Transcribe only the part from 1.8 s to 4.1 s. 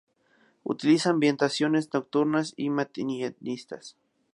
nocturnas y manieristas.